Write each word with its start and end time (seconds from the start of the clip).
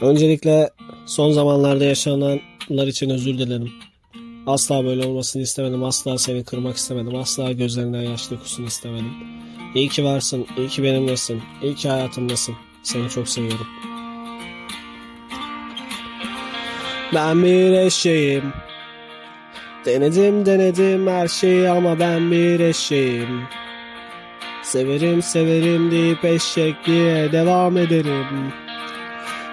Öncelikle 0.00 0.70
son 1.06 1.30
zamanlarda 1.30 1.84
yaşananlar 1.84 2.86
için 2.86 3.10
özür 3.10 3.38
dilerim. 3.38 3.72
Asla 4.46 4.84
böyle 4.84 5.06
olmasını 5.06 5.42
istemedim. 5.42 5.84
Asla 5.84 6.18
seni 6.18 6.44
kırmak 6.44 6.76
istemedim. 6.76 7.16
Asla 7.16 7.52
gözlerinden 7.52 8.02
yaş 8.02 8.30
dökülsün 8.30 8.66
istemedim. 8.66 9.12
İyi 9.74 9.88
ki 9.88 10.04
varsın. 10.04 10.46
iyi 10.56 10.68
ki 10.68 10.82
benimlesin. 10.82 11.42
İyi 11.62 11.74
ki 11.74 11.88
hayatımdasın. 11.88 12.54
Seni 12.82 13.08
çok 13.08 13.28
seviyorum. 13.28 13.66
Ben 17.14 17.42
bir 17.42 17.72
eşeğim. 17.72 18.52
Denedim 19.84 20.46
denedim 20.46 21.06
her 21.06 21.28
şeyi 21.28 21.70
ama 21.70 21.98
ben 21.98 22.30
bir 22.30 22.60
eşeğim. 22.60 23.42
Severim 24.62 25.22
severim 25.22 25.90
deyip 25.90 26.24
eşekliğe 26.24 27.32
devam 27.32 27.76
ederim. 27.76 28.52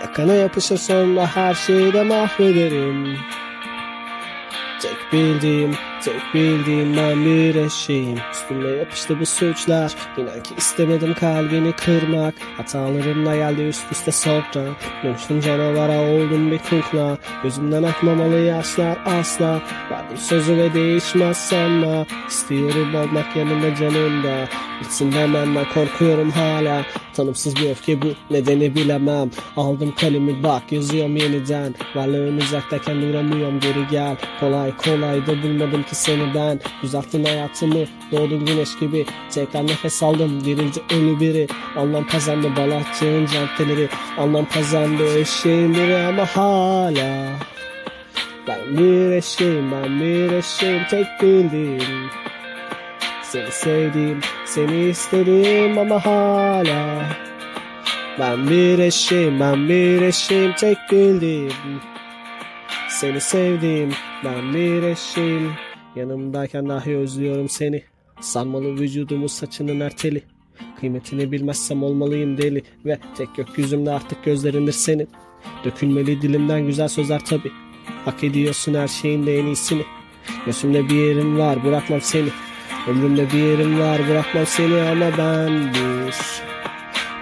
Yakana 0.00 0.34
yapışır 0.34 0.76
sonra 0.76 1.26
her 1.26 1.54
şeyi 1.54 1.92
de 1.92 2.02
mahvederim. 2.02 3.18
Tek 4.82 5.12
bildiğim, 5.12 5.76
tek 6.04 6.34
bildiğim 6.34 6.96
ben 6.96 7.24
bir 7.24 7.54
eşeğim. 7.54 8.18
Üstüme 8.32 8.68
yapıştı 8.68 9.20
bu 9.20 9.26
suçlar. 9.26 9.94
İnan 10.16 10.42
ki 10.42 10.54
istemedim 10.58 11.14
kalbini 11.14 11.72
kırmak. 11.72 12.34
Hatalarımla 12.56 13.36
geldi 13.36 13.62
üst 13.62 13.92
üste 13.92 14.12
sonra 14.12 14.40
Dönüştüm 15.04 15.40
canavara 15.40 16.00
oldum 16.00 16.50
bir 16.50 16.58
kukla. 16.58 17.18
Gözümden 17.42 17.82
akmamalı 17.82 18.38
yaşlar 18.38 18.98
asla. 19.06 19.62
Verdim 19.90 20.16
sözü 20.16 20.56
ve 20.56 20.74
değişmez 20.74 21.36
sanma. 21.36 22.06
İstiyorum 22.28 22.94
olmak 22.94 23.36
yanında 23.36 23.74
canımda. 23.74 24.48
Bitsin 24.80 25.12
demenden 25.12 25.64
korkuyorum 25.74 26.30
hala 26.30 26.82
Tanımsız 27.20 27.56
bir 27.56 27.70
öfke. 27.70 28.02
Bu 28.02 28.06
nedeni 28.30 28.74
bilemem. 28.74 29.30
Aldım 29.56 29.94
kalemi 30.00 30.42
bak 30.42 30.72
yazıyorum 30.72 31.16
yeniden. 31.16 31.74
Varlığın 31.94 32.36
uzaktayken 32.36 33.02
duramıyorum 33.02 33.60
geri 33.60 33.86
gel. 33.90 34.16
Kolay 34.40 34.76
kolay 34.76 35.26
da 35.26 35.42
bulmadım 35.42 35.82
ki 35.82 35.94
seni 35.94 36.34
ben. 36.34 36.60
Düzelttin 36.82 37.24
hayatımı 37.24 37.84
doğdun 38.12 38.46
güneş 38.46 38.78
gibi. 38.78 39.06
Tekrar 39.30 39.66
nefes 39.66 40.02
aldım 40.02 40.44
dirildi 40.44 40.80
ölü 40.94 41.20
biri. 41.20 41.46
Anlam 41.76 42.06
kazandı 42.06 42.48
balatçığın 42.56 43.26
caddeleri 43.26 43.88
Anlam 44.18 44.48
kazandı 44.48 45.18
eşeğin 45.18 45.74
biri 45.74 45.98
ama 45.98 46.26
hala 46.26 47.28
Ben 48.48 48.78
bir 48.78 49.10
eşeğim 49.10 49.72
ben 49.72 50.00
bir 50.00 50.32
eşeğim. 50.32 50.82
Tek 50.90 51.06
bildiğim 51.22 52.10
seni 53.32 53.50
sevdim, 53.50 54.20
seni 54.46 54.88
istedim 54.88 55.78
ama 55.78 56.06
hala. 56.06 57.06
Ben 58.18 58.50
bir 58.50 58.78
eşeğim, 58.78 59.40
ben 59.40 59.68
bir 59.68 60.02
eşeğim 60.02 60.52
tek 60.52 60.78
bildim. 60.92 61.52
Seni 62.88 63.20
sevdim, 63.20 63.92
ben 64.24 64.54
bir 64.54 64.82
eşeğim 64.82 65.52
Yanımdayken 65.96 66.68
dahi 66.68 66.96
özlüyorum 66.96 67.48
seni. 67.48 67.82
Sarmalı 68.20 68.64
vücudumu 68.64 69.28
saçının 69.28 69.80
erteli 69.80 70.22
Kıymetini 70.80 71.32
bilmezsem 71.32 71.82
olmalıyım 71.82 72.38
deli. 72.38 72.62
Ve 72.84 72.98
tek 73.16 73.34
gökyüzümde 73.36 73.90
artık 73.90 74.24
gözlerindir 74.24 74.72
senin. 74.72 75.08
Dökülmeli 75.64 76.22
dilimden 76.22 76.66
güzel 76.66 76.88
sözler 76.88 77.24
tabi 77.24 77.52
Hak 78.04 78.24
ediyorsun 78.24 78.74
her 78.74 78.88
şeyin 78.88 79.26
de 79.26 79.38
en 79.38 79.46
iyisini. 79.46 79.82
Gözümde 80.46 80.88
bir 80.88 80.94
yerim 80.94 81.38
var 81.38 81.64
bırakmam 81.64 82.00
seni 82.00 82.28
Ömrümde 82.88 83.30
bir 83.32 83.38
yerim 83.38 83.80
var 83.80 84.00
bırakmam 84.08 84.46
seni 84.46 84.82
ama 84.82 85.18
ben 85.18 85.74
biz 85.74 86.42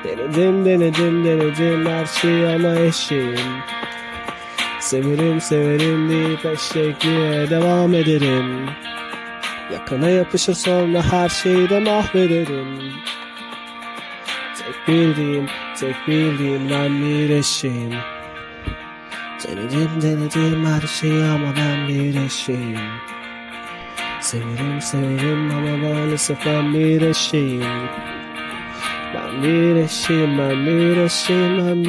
Denedim 0.04 0.64
denedim 0.64 1.24
denedim 1.24 1.86
her 1.86 2.06
şeyi 2.06 2.46
ama 2.46 2.74
eşeğim. 2.74 3.62
Severim 4.80 5.40
severim 5.40 6.08
deyip 6.10 6.46
eşekliğe 6.46 7.50
devam 7.50 7.94
ederim. 7.94 8.66
Yakına 9.72 10.08
yapışır 10.08 10.54
sonra 10.54 11.02
her 11.12 11.28
şeyi 11.28 11.70
de 11.70 11.80
mahvederim. 11.80 12.92
Tek 14.58 14.88
bildiğim, 14.88 15.47
tek 15.80 15.97
bildiğim 16.08 16.70
ben 16.70 17.02
bir 17.02 17.30
eşeğim. 17.30 17.94
Denedim 19.44 19.91
denedim 20.02 20.66
her 20.66 20.86
şeyi 20.86 21.24
ama 21.24 21.54
ben 21.56 21.88
bir 21.88 22.26
eşeğim 22.26 22.78
Severim 24.20 24.80
severim 24.80 25.50
ama 25.50 25.76
maalesef 25.76 26.46
ben 26.46 26.74
bir 26.74 27.02
eşeğim 27.02 27.62
Ben 29.14 29.42
bir 29.42 29.76
eşeğim 29.76 30.38
ben 30.38 30.66
bir 30.66 30.96
eşeğim 30.96 31.88